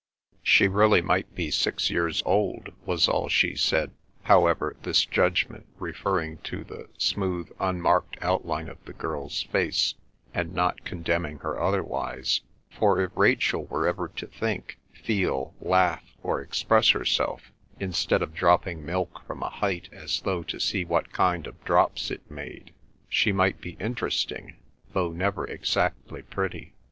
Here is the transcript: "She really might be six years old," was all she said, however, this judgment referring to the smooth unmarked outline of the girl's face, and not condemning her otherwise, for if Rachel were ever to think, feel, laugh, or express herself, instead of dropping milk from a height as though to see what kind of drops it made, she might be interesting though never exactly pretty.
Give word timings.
"She 0.41 0.67
really 0.67 1.01
might 1.03 1.35
be 1.35 1.51
six 1.51 1.91
years 1.91 2.23
old," 2.25 2.69
was 2.87 3.07
all 3.07 3.29
she 3.29 3.53
said, 3.55 3.91
however, 4.23 4.75
this 4.81 5.05
judgment 5.05 5.67
referring 5.77 6.39
to 6.39 6.63
the 6.63 6.89
smooth 6.97 7.51
unmarked 7.59 8.17
outline 8.19 8.67
of 8.67 8.83
the 8.85 8.93
girl's 8.93 9.43
face, 9.43 9.93
and 10.33 10.55
not 10.55 10.83
condemning 10.85 11.37
her 11.45 11.61
otherwise, 11.61 12.41
for 12.71 12.99
if 12.99 13.11
Rachel 13.15 13.65
were 13.67 13.87
ever 13.87 14.07
to 14.07 14.25
think, 14.25 14.79
feel, 14.91 15.53
laugh, 15.61 16.17
or 16.23 16.41
express 16.41 16.89
herself, 16.89 17.51
instead 17.79 18.23
of 18.23 18.33
dropping 18.33 18.83
milk 18.83 19.21
from 19.27 19.43
a 19.43 19.49
height 19.51 19.87
as 19.91 20.21
though 20.21 20.41
to 20.41 20.59
see 20.59 20.83
what 20.83 21.13
kind 21.13 21.45
of 21.45 21.63
drops 21.63 22.09
it 22.09 22.21
made, 22.27 22.73
she 23.07 23.31
might 23.31 23.61
be 23.61 23.73
interesting 23.79 24.55
though 24.93 25.11
never 25.11 25.45
exactly 25.45 26.23
pretty. 26.23 26.73